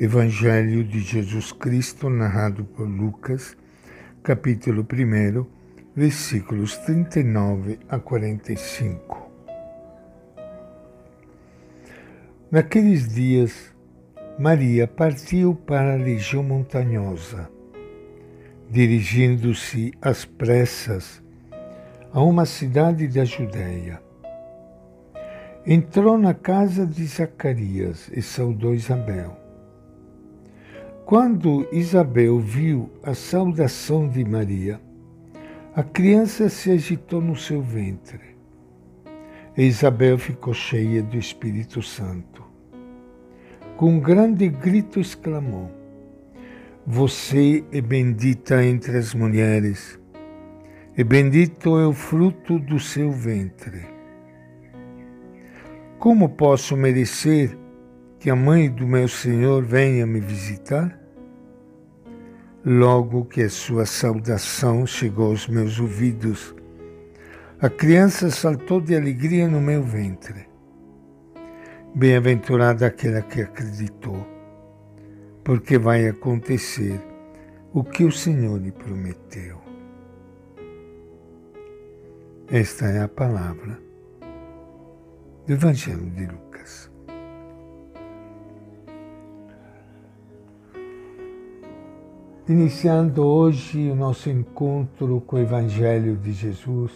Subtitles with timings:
[0.00, 3.56] Evangelho de Jesus Cristo, narrado por Lucas,
[4.22, 5.44] capítulo 1,
[5.92, 9.28] versículos 39 a 45.
[12.48, 13.74] Naqueles dias,
[14.38, 17.50] Maria partiu para a região montanhosa,
[18.70, 21.20] dirigindo-se às pressas
[22.12, 24.00] a uma cidade da Judéia.
[25.66, 29.47] Entrou na casa de Zacarias e saudou Isabel.
[31.08, 34.78] Quando Isabel viu a saudação de Maria,
[35.74, 38.36] a criança se agitou no seu ventre.
[39.56, 42.44] E Isabel ficou cheia do Espírito Santo.
[43.78, 45.70] Com um grande grito exclamou:
[46.86, 49.98] Você é bendita entre as mulheres,
[50.94, 53.80] e bendito é o fruto do seu ventre.
[55.98, 57.56] Como posso merecer
[58.20, 60.97] que a mãe do meu Senhor venha me visitar?
[62.64, 66.54] Logo que a sua saudação chegou aos meus ouvidos,
[67.60, 70.48] a criança saltou de alegria no meu ventre.
[71.94, 74.26] Bem-aventurada aquela que acreditou,
[75.44, 77.00] porque vai acontecer
[77.72, 79.60] o que o Senhor lhe prometeu.
[82.50, 83.78] Esta é a palavra
[85.46, 86.90] do Evangelho de Lucas.
[92.48, 96.90] Iniciando hoje o nosso encontro com o Evangelho de Jesus,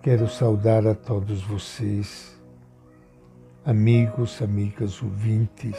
[0.00, 2.40] quero saudar a todos vocês,
[3.64, 5.74] amigos, amigas, ouvintes,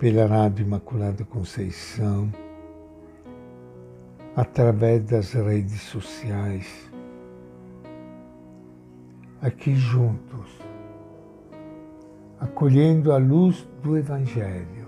[0.00, 2.28] pela Rádio Imaculada Conceição,
[4.34, 6.90] através das redes sociais,
[9.40, 10.58] aqui juntos,
[12.40, 14.81] acolhendo a luz do Evangelho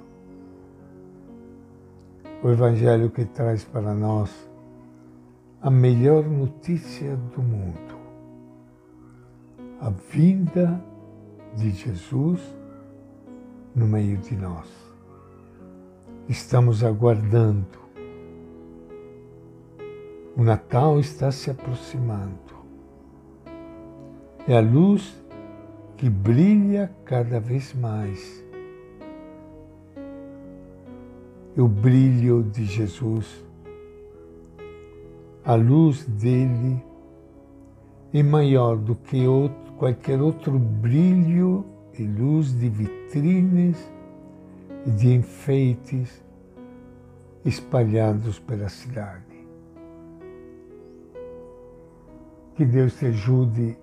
[2.45, 4.31] o Evangelho que traz para nós
[5.63, 7.97] a melhor notícia do mundo,
[9.81, 10.79] a vinda
[11.57, 12.43] de Jesus
[13.75, 14.69] no meio de nós.
[16.29, 17.79] Estamos aguardando.
[20.37, 22.39] O Natal está se aproximando.
[24.47, 25.19] É a luz
[25.97, 28.45] que brilha cada vez mais
[31.57, 33.45] o brilho de Jesus.
[35.45, 36.83] A luz dele
[38.13, 41.65] é maior do que outro, qualquer outro brilho
[41.97, 43.93] e luz de vitrines
[44.87, 46.23] e de enfeites
[47.45, 49.23] espalhados pela cidade.
[52.57, 53.77] Que Deus te ajude,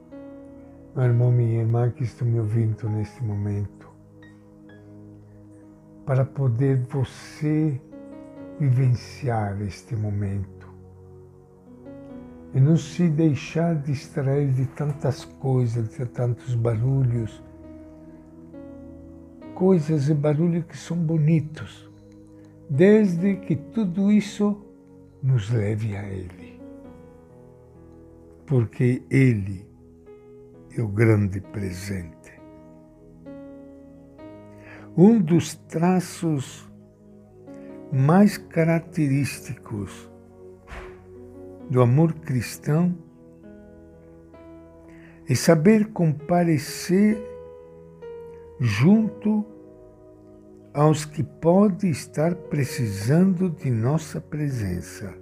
[0.95, 3.80] meu irmão, minha irmã que estão me ouvindo neste momento
[6.11, 7.79] para poder você
[8.59, 10.67] vivenciar este momento.
[12.53, 17.41] E não se deixar distrair de tantas coisas, de tantos barulhos,
[19.55, 21.89] coisas e barulhos que são bonitos,
[22.69, 24.65] desde que tudo isso
[25.23, 26.59] nos leve a Ele.
[28.45, 29.65] Porque Ele
[30.77, 32.20] é o grande presente
[34.97, 36.69] um dos traços
[37.91, 40.09] mais característicos
[41.69, 42.93] do amor cristão
[45.29, 47.17] é saber comparecer
[48.59, 49.45] junto
[50.73, 55.13] aos que podem estar precisando de nossa presença.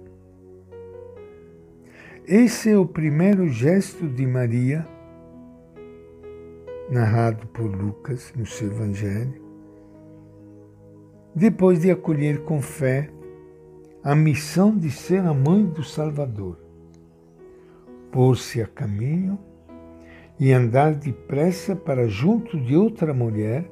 [2.26, 4.86] Esse é o primeiro gesto de Maria,
[6.90, 9.39] narrado por Lucas no seu Evangelho,
[11.34, 13.10] depois de acolher com fé
[14.02, 16.58] a missão de ser a mãe do Salvador,
[18.10, 19.38] pôr-se a caminho
[20.38, 23.70] e andar depressa para junto de outra mulher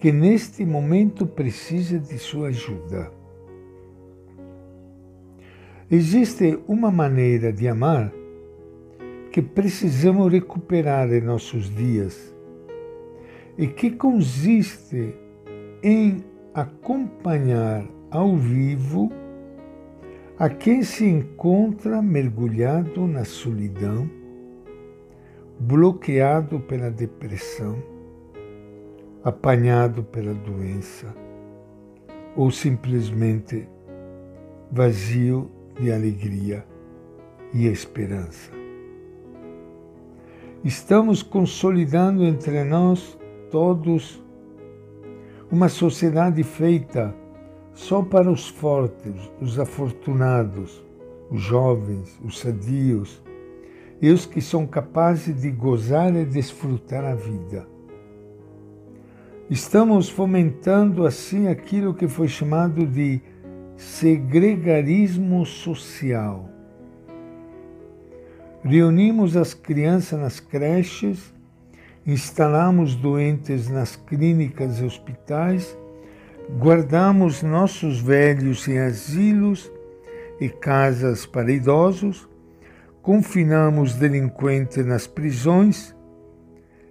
[0.00, 3.12] que neste momento precisa de sua ajuda.
[5.90, 8.10] Existe uma maneira de amar
[9.30, 12.34] que precisamos recuperar em nossos dias
[13.58, 15.14] e que consiste
[15.82, 19.10] em acompanhar ao vivo
[20.38, 24.10] a quem se encontra mergulhado na solidão,
[25.58, 27.82] bloqueado pela depressão,
[29.24, 31.14] apanhado pela doença
[32.36, 33.68] ou simplesmente
[34.70, 36.66] vazio de alegria
[37.54, 38.50] e esperança.
[40.64, 43.18] Estamos consolidando entre nós
[43.50, 44.21] todos
[45.52, 47.14] uma sociedade feita
[47.74, 50.82] só para os fortes, os afortunados,
[51.30, 53.22] os jovens, os sadios
[54.00, 57.66] e os que são capazes de gozar e desfrutar a vida.
[59.50, 63.20] Estamos fomentando assim aquilo que foi chamado de
[63.76, 66.48] segregarismo social.
[68.64, 71.31] Reunimos as crianças nas creches,
[72.06, 75.76] instalamos doentes nas clínicas e hospitais,
[76.58, 79.70] guardamos nossos velhos em asilos
[80.40, 82.28] e casas para idosos,
[83.00, 85.94] confinamos delinquentes nas prisões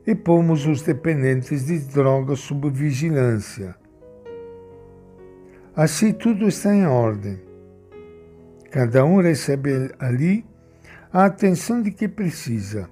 [0.05, 3.75] e pomos os dependentes de drogas sob vigilância.
[5.75, 7.39] Assim tudo está em ordem.
[8.71, 10.45] Cada um recebe ali
[11.11, 12.89] a atenção de que precisa.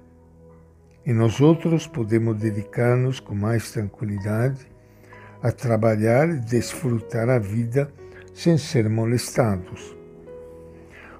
[1.04, 4.66] E nós outros podemos dedicar-nos com mais tranquilidade
[5.42, 7.90] a trabalhar e desfrutar a vida
[8.34, 9.96] sem ser molestados.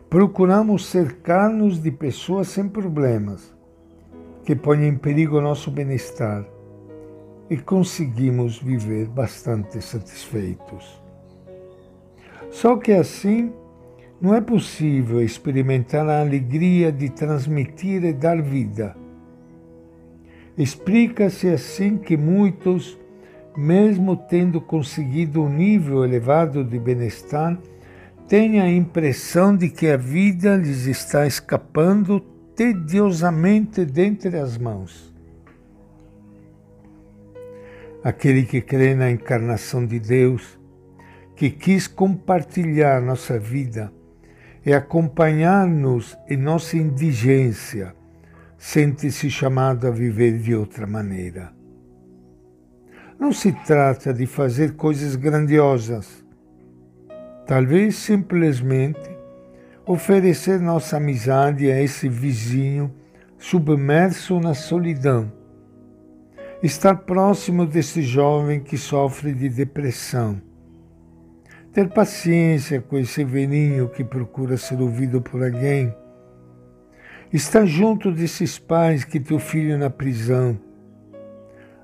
[0.08, 3.54] Procuramos cercar-nos de pessoas sem problemas
[4.44, 6.44] que põe em perigo o nosso bem-estar
[7.48, 11.00] e conseguimos viver bastante satisfeitos.
[12.50, 13.52] Só que assim
[14.20, 18.96] não é possível experimentar a alegria de transmitir e dar vida.
[20.60, 22.98] Explica-se assim que muitos,
[23.56, 27.58] mesmo tendo conseguido um nível elevado de bem-estar,
[28.28, 32.20] têm a impressão de que a vida lhes está escapando
[32.54, 35.10] tediosamente dentre as mãos.
[38.04, 40.60] Aquele que crê na encarnação de Deus,
[41.34, 43.90] que quis compartilhar nossa vida
[44.66, 47.98] e acompanhar-nos em nossa indigência,
[48.60, 51.50] sente-se chamado a viver de outra maneira.
[53.18, 56.22] Não se trata de fazer coisas grandiosas,
[57.46, 59.10] talvez simplesmente
[59.86, 62.94] oferecer nossa amizade a esse vizinho
[63.38, 65.32] submerso na solidão.
[66.62, 70.40] Estar próximo desse jovem que sofre de depressão.
[71.72, 75.94] Ter paciência com esse velhinho que procura ser ouvido por alguém.
[77.32, 80.58] Estar junto desses pais que teu filho na prisão.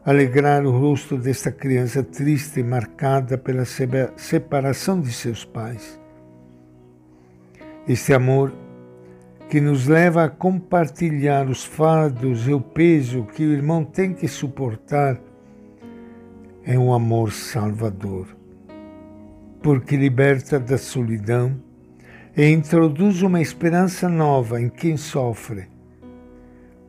[0.04, 3.64] Alegrar o rosto desta criança triste marcada pela
[4.16, 5.98] separação de seus pais
[7.88, 8.52] esse amor
[9.48, 14.26] que nos leva a compartilhar os fardos e o peso que o irmão tem que
[14.26, 15.20] suportar,
[16.64, 18.26] é um amor salvador,
[19.62, 21.62] porque liberta da solidão
[22.36, 25.68] e introduz uma esperança nova em quem sofre,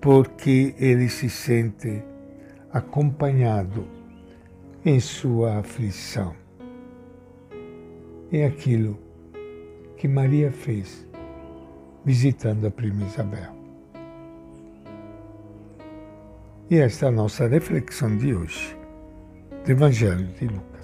[0.01, 2.03] porque ele se sente
[2.71, 3.87] acompanhado
[4.83, 6.35] em sua aflição.
[8.29, 8.99] É aquilo
[9.95, 11.07] que Maria fez
[12.03, 13.55] visitando a prima Isabel.
[16.69, 18.77] E esta é a nossa reflexão de hoje
[19.63, 20.76] do Evangelho de Lucas.